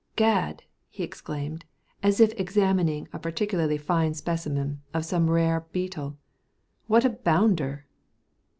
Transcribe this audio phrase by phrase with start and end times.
[0.15, 1.63] "Gad!" he exclaimed
[2.01, 6.17] as if examining a particularly fine specimen of some rare beetle,
[6.87, 7.85] "what a bounder."